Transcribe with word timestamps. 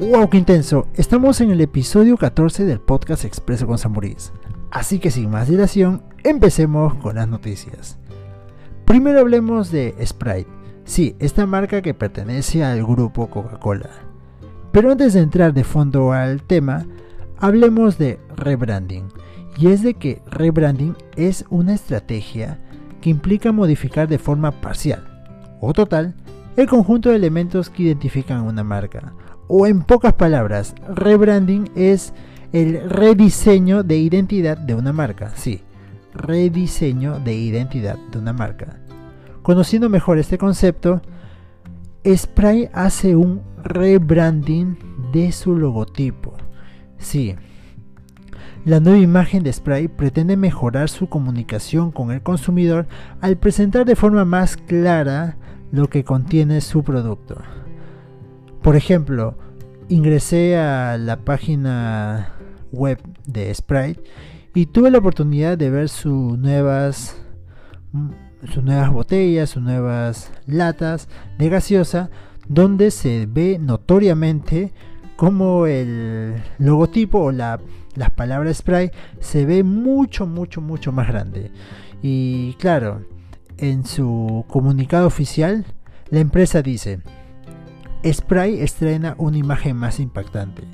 ¡Wow, 0.00 0.30
qué 0.30 0.38
intenso! 0.38 0.86
Estamos 0.94 1.40
en 1.40 1.50
el 1.50 1.60
episodio 1.60 2.16
14 2.16 2.64
del 2.64 2.78
podcast 2.78 3.24
Expreso 3.24 3.66
con 3.66 3.78
Samurís. 3.78 4.32
Así 4.70 5.00
que 5.00 5.10
sin 5.10 5.28
más 5.28 5.48
dilación, 5.48 6.04
empecemos 6.22 6.94
con 6.94 7.16
las 7.16 7.26
noticias. 7.26 7.98
Primero 8.84 9.18
hablemos 9.18 9.72
de 9.72 9.96
Sprite. 10.06 10.46
Sí, 10.84 11.16
esta 11.18 11.46
marca 11.46 11.82
que 11.82 11.94
pertenece 11.94 12.62
al 12.62 12.84
grupo 12.84 13.28
Coca-Cola. 13.28 13.90
Pero 14.70 14.92
antes 14.92 15.14
de 15.14 15.20
entrar 15.20 15.52
de 15.52 15.64
fondo 15.64 16.12
al 16.12 16.44
tema, 16.44 16.86
hablemos 17.36 17.98
de 17.98 18.20
rebranding. 18.36 19.08
Y 19.58 19.66
es 19.66 19.82
de 19.82 19.94
que 19.94 20.22
rebranding 20.30 20.94
es 21.16 21.44
una 21.50 21.74
estrategia 21.74 22.60
que 23.00 23.10
implica 23.10 23.50
modificar 23.50 24.06
de 24.06 24.20
forma 24.20 24.52
parcial 24.60 25.58
o 25.60 25.72
total 25.72 26.14
el 26.56 26.68
conjunto 26.68 27.08
de 27.08 27.16
elementos 27.16 27.68
que 27.68 27.82
identifican 27.82 28.42
una 28.42 28.62
marca 28.62 29.12
o 29.48 29.66
en 29.66 29.82
pocas 29.82 30.14
palabras, 30.14 30.74
rebranding 30.94 31.70
es 31.74 32.12
el 32.52 32.88
rediseño 32.88 33.82
de 33.82 33.96
identidad 33.96 34.56
de 34.56 34.74
una 34.74 34.92
marca. 34.92 35.32
Sí, 35.34 35.62
rediseño 36.14 37.18
de 37.20 37.34
identidad 37.34 37.98
de 38.12 38.18
una 38.18 38.32
marca. 38.32 38.78
Conociendo 39.42 39.88
mejor 39.88 40.18
este 40.18 40.38
concepto, 40.38 41.02
Spray 42.06 42.68
hace 42.72 43.16
un 43.16 43.42
rebranding 43.62 44.78
de 45.12 45.32
su 45.32 45.56
logotipo. 45.56 46.34
Sí, 46.98 47.34
la 48.64 48.80
nueva 48.80 48.98
imagen 48.98 49.42
de 49.42 49.52
Spray 49.52 49.88
pretende 49.88 50.36
mejorar 50.36 50.88
su 50.88 51.08
comunicación 51.08 51.90
con 51.90 52.10
el 52.10 52.22
consumidor 52.22 52.86
al 53.20 53.38
presentar 53.38 53.86
de 53.86 53.96
forma 53.96 54.24
más 54.24 54.56
clara 54.56 55.36
lo 55.70 55.88
que 55.88 56.04
contiene 56.04 56.60
su 56.60 56.82
producto. 56.82 57.36
Por 58.62 58.76
ejemplo, 58.76 59.36
ingresé 59.88 60.56
a 60.56 60.98
la 60.98 61.16
página 61.18 62.34
web 62.72 62.98
de 63.26 63.54
Sprite 63.54 64.02
y 64.54 64.66
tuve 64.66 64.90
la 64.90 64.98
oportunidad 64.98 65.56
de 65.56 65.70
ver 65.70 65.88
sus 65.88 66.38
nuevas 66.38 67.16
mm, 67.92 68.10
sus 68.52 68.62
nuevas 68.62 68.92
botellas, 68.92 69.50
sus 69.50 69.62
nuevas 69.62 70.30
latas 70.46 71.08
de 71.38 71.48
gaseosa, 71.48 72.10
donde 72.48 72.90
se 72.90 73.26
ve 73.26 73.58
notoriamente 73.60 74.72
como 75.16 75.66
el 75.66 76.40
logotipo 76.58 77.18
o 77.18 77.32
la, 77.32 77.60
las 77.96 78.10
palabras 78.10 78.58
Sprite 78.58 78.92
se 79.18 79.44
ve 79.44 79.64
mucho, 79.64 80.26
mucho, 80.26 80.60
mucho 80.60 80.92
más 80.92 81.08
grande. 81.08 81.50
Y 82.02 82.54
claro, 82.54 83.02
en 83.56 83.84
su 83.84 84.44
comunicado 84.48 85.06
oficial, 85.06 85.64
la 86.10 86.20
empresa 86.20 86.62
dice, 86.62 87.00
Spray 88.04 88.60
estrena 88.60 89.14
una 89.18 89.38
imagen 89.38 89.76
más 89.76 90.00
impactante, 90.00 90.64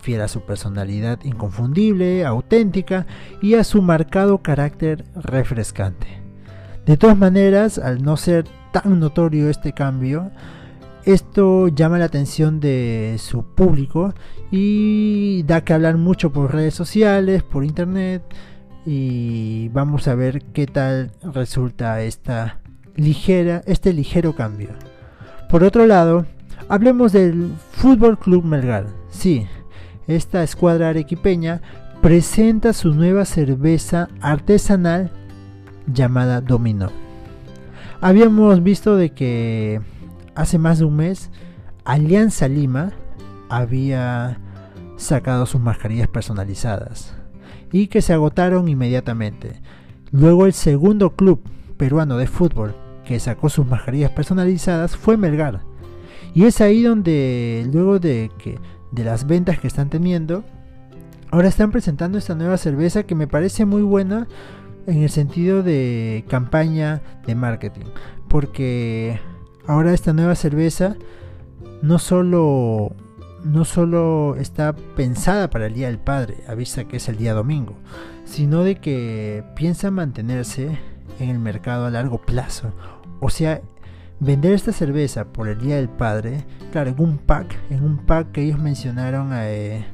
fiel 0.00 0.20
a 0.20 0.28
su 0.28 0.40
personalidad 0.42 1.20
inconfundible, 1.24 2.24
auténtica 2.24 3.06
y 3.40 3.54
a 3.54 3.64
su 3.64 3.82
marcado 3.82 4.38
carácter 4.38 5.04
refrescante. 5.14 6.22
De 6.84 6.96
todas 6.96 7.16
maneras, 7.16 7.78
al 7.78 8.02
no 8.02 8.16
ser 8.16 8.46
tan 8.72 9.00
notorio 9.00 9.48
este 9.48 9.72
cambio, 9.72 10.30
esto 11.04 11.68
llama 11.68 11.98
la 11.98 12.06
atención 12.06 12.60
de 12.60 13.16
su 13.18 13.44
público 13.44 14.14
y 14.50 15.42
da 15.44 15.62
que 15.62 15.74
hablar 15.74 15.96
mucho 15.96 16.32
por 16.32 16.54
redes 16.54 16.74
sociales, 16.74 17.42
por 17.42 17.64
internet 17.64 18.22
y 18.86 19.68
vamos 19.68 20.08
a 20.08 20.14
ver 20.14 20.42
qué 20.52 20.66
tal 20.66 21.12
resulta 21.22 22.02
esta 22.02 22.60
ligera, 22.96 23.62
este 23.66 23.92
ligero 23.92 24.34
cambio. 24.34 24.70
Por 25.48 25.62
otro 25.62 25.86
lado, 25.86 26.26
Hablemos 26.68 27.12
del 27.12 27.52
Fútbol 27.72 28.18
Club 28.18 28.44
Melgar. 28.44 28.86
Sí, 29.10 29.46
esta 30.06 30.42
escuadra 30.42 30.88
arequipeña 30.88 31.60
presenta 32.00 32.72
su 32.72 32.94
nueva 32.94 33.24
cerveza 33.24 34.08
artesanal 34.20 35.10
llamada 35.86 36.40
Domino. 36.40 36.90
Habíamos 38.00 38.62
visto 38.62 38.96
de 38.96 39.10
que 39.10 39.80
hace 40.34 40.58
más 40.58 40.78
de 40.78 40.84
un 40.84 40.96
mes 40.96 41.30
Alianza 41.84 42.48
Lima 42.48 42.92
había 43.48 44.38
sacado 44.96 45.46
sus 45.46 45.60
mascarillas 45.60 46.08
personalizadas 46.08 47.14
y 47.72 47.88
que 47.88 48.02
se 48.02 48.12
agotaron 48.12 48.68
inmediatamente. 48.68 49.60
Luego 50.12 50.46
el 50.46 50.52
segundo 50.52 51.16
club 51.16 51.42
peruano 51.76 52.16
de 52.16 52.26
fútbol 52.26 52.74
que 53.04 53.20
sacó 53.20 53.48
sus 53.48 53.66
mascarillas 53.66 54.10
personalizadas 54.10 54.96
fue 54.96 55.16
Melgar 55.16 55.60
y 56.34 56.44
es 56.44 56.60
ahí 56.60 56.82
donde 56.82 57.68
luego 57.72 57.98
de 57.98 58.30
que 58.38 58.58
de 58.90 59.04
las 59.04 59.26
ventas 59.26 59.58
que 59.58 59.68
están 59.68 59.88
teniendo, 59.88 60.44
ahora 61.30 61.48
están 61.48 61.70
presentando 61.70 62.18
esta 62.18 62.34
nueva 62.34 62.58
cerveza 62.58 63.04
que 63.04 63.14
me 63.14 63.26
parece 63.26 63.64
muy 63.64 63.82
buena 63.82 64.26
en 64.86 65.02
el 65.02 65.10
sentido 65.10 65.62
de 65.62 66.24
campaña 66.28 67.02
de 67.26 67.34
marketing, 67.34 67.86
porque 68.28 69.20
ahora 69.66 69.94
esta 69.94 70.12
nueva 70.12 70.34
cerveza 70.34 70.96
no 71.82 71.98
solo 71.98 72.94
no 73.44 73.64
solo 73.66 74.36
está 74.36 74.74
pensada 74.96 75.50
para 75.50 75.66
el 75.66 75.74
Día 75.74 75.88
del 75.88 75.98
Padre, 75.98 76.38
avisa 76.48 76.84
que 76.84 76.96
es 76.96 77.08
el 77.08 77.18
día 77.18 77.34
domingo, 77.34 77.74
sino 78.24 78.64
de 78.64 78.76
que 78.76 79.44
piensa 79.54 79.90
mantenerse 79.90 80.78
en 81.20 81.28
el 81.28 81.38
mercado 81.38 81.84
a 81.84 81.90
largo 81.90 82.22
plazo. 82.22 82.72
O 83.20 83.28
sea, 83.28 83.60
Vender 84.20 84.52
esta 84.52 84.72
cerveza 84.72 85.24
por 85.24 85.48
el 85.48 85.58
Día 85.58 85.76
del 85.76 85.88
Padre, 85.88 86.44
claro, 86.72 86.90
en 86.90 87.00
un 87.00 87.18
pack, 87.18 87.58
en 87.70 87.84
un 87.84 87.98
pack 87.98 88.32
que 88.32 88.42
ellos 88.42 88.58
mencionaron, 88.58 89.30
eh, 89.34 89.84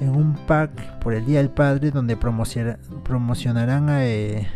en 0.00 0.10
un 0.10 0.34
pack 0.46 1.00
por 1.00 1.14
el 1.14 1.26
Día 1.26 1.38
del 1.38 1.50
Padre 1.50 1.90
donde 1.90 2.16
promocionarán 2.16 3.88
eh, 3.90 4.48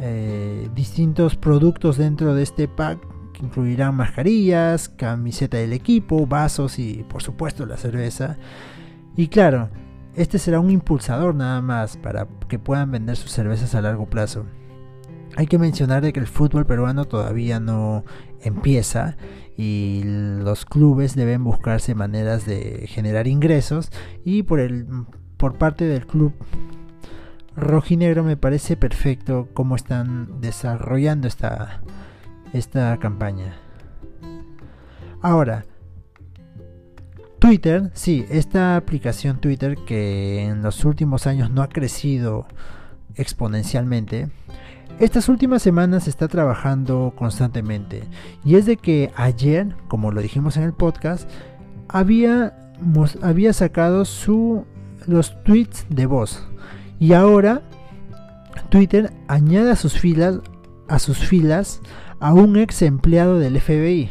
eh, 0.00 0.68
distintos 0.74 1.36
productos 1.36 1.96
dentro 1.96 2.34
de 2.34 2.42
este 2.42 2.66
pack 2.66 2.98
que 3.32 3.44
incluirán 3.44 3.94
mascarillas, 3.94 4.88
camiseta 4.88 5.56
del 5.56 5.72
equipo, 5.72 6.26
vasos 6.26 6.78
y 6.78 7.04
por 7.08 7.22
supuesto 7.22 7.66
la 7.66 7.76
cerveza. 7.76 8.36
Y 9.16 9.28
claro, 9.28 9.70
este 10.16 10.38
será 10.38 10.60
un 10.60 10.70
impulsador 10.70 11.34
nada 11.34 11.60
más 11.62 11.96
para 11.96 12.26
que 12.48 12.58
puedan 12.58 12.90
vender 12.90 13.16
sus 13.16 13.30
cervezas 13.30 13.74
a 13.74 13.80
largo 13.80 14.06
plazo. 14.06 14.44
Hay 15.36 15.46
que 15.46 15.58
mencionar 15.58 16.02
de 16.02 16.12
que 16.12 16.20
el 16.20 16.26
fútbol 16.26 16.66
peruano 16.66 17.06
todavía 17.06 17.60
no 17.60 18.04
empieza 18.40 19.16
y 19.56 20.02
los 20.04 20.64
clubes 20.64 21.14
deben 21.16 21.44
buscarse 21.44 21.94
maneras 21.94 22.46
de 22.46 22.86
generar 22.88 23.26
ingresos 23.26 23.90
y 24.24 24.42
por 24.42 24.60
el 24.60 24.86
por 25.36 25.58
parte 25.58 25.84
del 25.84 26.06
club 26.06 26.32
rojinegro 27.56 28.24
me 28.24 28.36
parece 28.36 28.76
perfecto 28.76 29.48
cómo 29.54 29.76
están 29.76 30.40
desarrollando 30.40 31.28
esta 31.28 31.82
esta 32.52 32.96
campaña. 32.98 33.56
Ahora, 35.20 35.64
Twitter, 37.38 37.90
sí, 37.94 38.24
esta 38.30 38.76
aplicación 38.76 39.40
Twitter 39.40 39.76
que 39.86 40.44
en 40.44 40.62
los 40.62 40.84
últimos 40.84 41.26
años 41.26 41.50
no 41.50 41.62
ha 41.62 41.68
crecido 41.68 42.46
exponencialmente, 43.16 44.28
estas 45.00 45.28
últimas 45.28 45.62
semanas 45.62 46.04
se 46.04 46.10
está 46.10 46.28
trabajando 46.28 47.12
constantemente 47.16 48.04
y 48.44 48.56
es 48.56 48.66
de 48.66 48.76
que 48.76 49.10
ayer, 49.16 49.74
como 49.88 50.12
lo 50.12 50.20
dijimos 50.20 50.56
en 50.56 50.62
el 50.62 50.72
podcast, 50.72 51.28
había, 51.88 52.56
había 53.22 53.52
sacado 53.52 54.04
su, 54.04 54.64
los 55.06 55.42
tweets 55.44 55.86
de 55.88 56.06
voz 56.06 56.46
y 57.00 57.12
ahora 57.12 57.62
Twitter 58.70 59.12
añade 59.28 59.72
a 59.72 59.76
sus 59.76 59.98
filas 59.98 60.40
a 60.88 60.98
sus 60.98 61.18
filas 61.18 61.80
a 62.20 62.32
un 62.32 62.56
ex 62.56 62.82
empleado 62.82 63.38
del 63.38 63.60
FBI. 63.60 64.10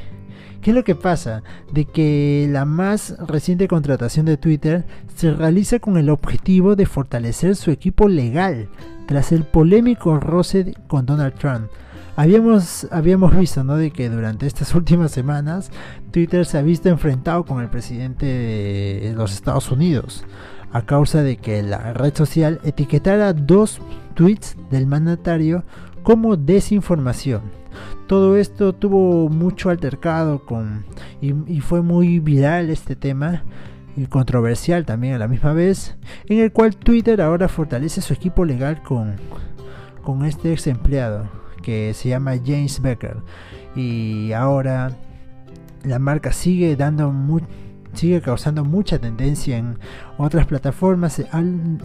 ¿Qué 0.61 0.71
es 0.71 0.75
lo 0.75 0.83
que 0.83 0.95
pasa? 0.95 1.43
De 1.71 1.85
que 1.85 2.47
la 2.49 2.65
más 2.65 3.15
reciente 3.27 3.67
contratación 3.67 4.25
de 4.25 4.37
Twitter 4.37 4.85
se 5.15 5.31
realiza 5.33 5.79
con 5.79 5.97
el 5.97 6.09
objetivo 6.09 6.75
de 6.75 6.85
fortalecer 6.85 7.55
su 7.55 7.69
equipo 7.69 8.07
legal 8.07 8.69
tras 9.05 9.31
el 9.31 9.43
polémico 9.43 10.19
roce 10.19 10.73
con 10.87 11.05
Donald 11.05 11.35
Trump. 11.35 11.69
Habíamos, 12.15 12.87
habíamos 12.91 13.35
visto 13.35 13.63
¿no? 13.63 13.75
de 13.75 13.91
que 13.91 14.09
durante 14.09 14.45
estas 14.45 14.75
últimas 14.75 15.11
semanas 15.11 15.71
Twitter 16.11 16.45
se 16.45 16.57
ha 16.57 16.61
visto 16.61 16.89
enfrentado 16.89 17.45
con 17.45 17.61
el 17.61 17.69
presidente 17.69 18.25
de 18.25 19.13
los 19.15 19.33
Estados 19.33 19.71
Unidos 19.71 20.23
a 20.71 20.81
causa 20.83 21.21
de 21.21 21.37
que 21.37 21.61
la 21.63 21.93
red 21.93 22.15
social 22.15 22.59
etiquetara 22.63 23.33
dos 23.33 23.79
tweets 24.15 24.57
del 24.71 24.87
mandatario 24.87 25.63
como 26.01 26.35
desinformación. 26.35 27.41
Todo 28.07 28.37
esto 28.37 28.73
tuvo 28.73 29.29
mucho 29.29 29.69
altercado 29.69 30.45
con 30.45 30.83
y, 31.21 31.33
y 31.47 31.61
fue 31.61 31.81
muy 31.81 32.19
viral 32.19 32.69
este 32.69 32.95
tema 32.95 33.43
y 33.95 34.05
controversial 34.07 34.85
también 34.85 35.13
a 35.13 35.19
la 35.19 35.27
misma 35.27 35.53
vez, 35.53 35.95
en 36.27 36.39
el 36.39 36.51
cual 36.51 36.75
Twitter 36.75 37.21
ahora 37.21 37.47
fortalece 37.47 38.01
su 38.01 38.13
equipo 38.13 38.45
legal 38.45 38.81
con, 38.83 39.15
con 40.03 40.25
este 40.25 40.51
ex 40.51 40.67
empleado 40.67 41.29
que 41.61 41.93
se 41.93 42.09
llama 42.09 42.33
James 42.43 42.81
Becker. 42.81 43.17
Y 43.75 44.31
ahora 44.33 44.91
la 45.83 45.99
marca 45.99 46.31
sigue 46.31 46.75
dando 46.75 47.11
sigue 47.93 48.21
causando 48.21 48.63
mucha 48.63 48.99
tendencia 48.99 49.57
en 49.57 49.77
otras 50.17 50.45
plataformas. 50.45 51.21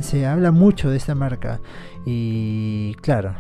Se, 0.01 0.27
habla 0.27 0.51
mucho 0.51 0.91
de 0.91 0.97
esta 0.97 1.15
marca. 1.15 1.61
Y 2.05 2.95
claro, 3.01 3.35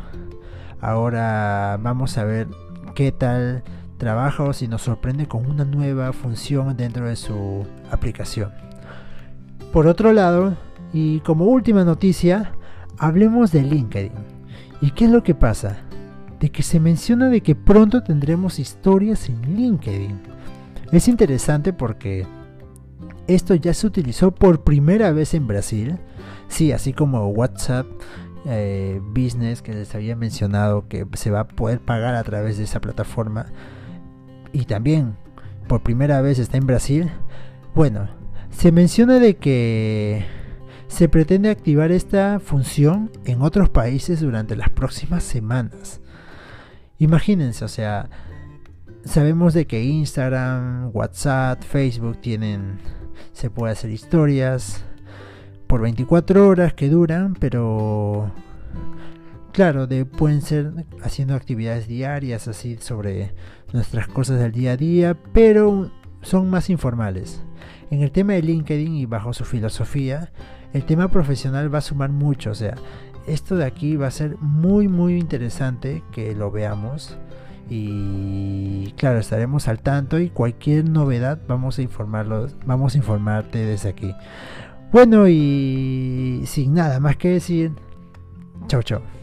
ahora 0.80 1.78
vamos 1.82 2.16
a 2.18 2.24
ver 2.24 2.48
qué 2.94 3.12
tal 3.12 3.62
trabaja 3.98 4.44
o 4.44 4.52
si 4.52 4.68
nos 4.68 4.82
sorprende 4.82 5.26
con 5.26 5.46
una 5.46 5.64
nueva 5.64 6.12
función 6.12 6.76
dentro 6.76 7.06
de 7.06 7.16
su 7.16 7.66
aplicación. 7.90 8.52
Por 9.72 9.86
otro 9.86 10.12
lado, 10.12 10.56
y 10.92 11.20
como 11.20 11.44
última 11.44 11.84
noticia, 11.84 12.52
hablemos 12.96 13.52
de 13.52 13.62
LinkedIn. 13.62 14.12
¿Y 14.80 14.92
qué 14.92 15.04
es 15.06 15.10
lo 15.10 15.22
que 15.22 15.34
pasa? 15.34 15.78
De 16.40 16.50
que 16.50 16.62
se 16.62 16.80
menciona 16.80 17.28
de 17.28 17.42
que 17.42 17.54
pronto 17.54 18.02
tendremos 18.02 18.58
historias 18.58 19.28
en 19.28 19.56
LinkedIn. 19.56 20.20
Es 20.92 21.08
interesante 21.08 21.72
porque 21.72 22.26
esto 23.26 23.54
ya 23.54 23.74
se 23.74 23.86
utilizó 23.86 24.30
por 24.30 24.62
primera 24.62 25.12
vez 25.12 25.34
en 25.34 25.46
Brasil. 25.46 25.98
Sí, 26.48 26.72
así 26.72 26.94
como 26.94 27.28
WhatsApp 27.28 27.86
eh, 28.46 29.00
Business 29.02 29.60
que 29.60 29.74
les 29.74 29.94
había 29.94 30.16
mencionado 30.16 30.88
que 30.88 31.06
se 31.14 31.30
va 31.30 31.40
a 31.40 31.48
poder 31.48 31.80
pagar 31.80 32.14
a 32.14 32.24
través 32.24 32.56
de 32.56 32.64
esa 32.64 32.80
plataforma. 32.80 33.46
Y 34.52 34.64
también 34.64 35.16
por 35.68 35.82
primera 35.82 36.20
vez 36.20 36.38
está 36.38 36.56
en 36.56 36.66
Brasil. 36.66 37.10
Bueno, 37.74 38.08
se 38.50 38.72
menciona 38.72 39.18
de 39.18 39.36
que 39.36 40.24
se 40.88 41.08
pretende 41.08 41.50
activar 41.50 41.92
esta 41.92 42.40
función 42.40 43.10
en 43.24 43.42
otros 43.42 43.68
países 43.68 44.20
durante 44.20 44.56
las 44.56 44.70
próximas 44.70 45.22
semanas. 45.22 46.00
Imagínense, 46.98 47.64
o 47.64 47.68
sea, 47.68 48.08
sabemos 49.04 49.54
de 49.54 49.66
que 49.66 49.84
Instagram, 49.84 50.90
WhatsApp, 50.92 51.62
Facebook 51.62 52.20
tienen, 52.20 52.78
se 53.32 53.50
puede 53.50 53.72
hacer 53.72 53.90
historias 53.90 54.84
por 55.66 55.82
24 55.82 56.48
horas 56.48 56.74
que 56.74 56.88
duran, 56.88 57.34
pero 57.34 58.32
claro, 59.52 59.86
de, 59.86 60.04
pueden 60.04 60.42
ser 60.42 60.72
haciendo 61.02 61.34
actividades 61.34 61.88
diarias 61.88 62.48
así 62.48 62.76
sobre 62.78 63.34
nuestras 63.72 64.08
cosas 64.08 64.38
del 64.38 64.52
día 64.52 64.72
a 64.72 64.76
día, 64.76 65.16
pero 65.32 65.90
son 66.22 66.50
más 66.50 66.70
informales. 66.70 67.42
En 67.90 68.02
el 68.02 68.10
tema 68.10 68.34
de 68.34 68.42
LinkedIn 68.42 68.94
y 68.94 69.06
bajo 69.06 69.32
su 69.32 69.44
filosofía, 69.44 70.32
el 70.72 70.84
tema 70.84 71.08
profesional 71.08 71.72
va 71.72 71.78
a 71.78 71.82
sumar 71.82 72.10
mucho. 72.10 72.50
O 72.50 72.54
sea, 72.54 72.74
esto 73.26 73.56
de 73.56 73.64
aquí 73.64 73.96
va 73.96 74.08
a 74.08 74.10
ser 74.10 74.36
muy, 74.38 74.88
muy 74.88 75.18
interesante 75.18 76.02
que 76.12 76.34
lo 76.34 76.50
veamos. 76.50 77.16
Y 77.70 78.92
claro, 78.96 79.18
estaremos 79.18 79.68
al 79.68 79.80
tanto 79.80 80.18
y 80.18 80.30
cualquier 80.30 80.88
novedad 80.88 81.38
vamos 81.46 81.78
a 81.78 81.82
informarlos, 81.82 82.56
vamos 82.64 82.94
a 82.94 82.98
informarte 82.98 83.58
desde 83.58 83.90
aquí. 83.90 84.14
Bueno, 84.90 85.28
y 85.28 86.42
sin 86.46 86.72
nada 86.72 86.98
más 86.98 87.16
que 87.16 87.28
decir, 87.28 87.72
chao 88.68 88.82
chao. 88.82 89.17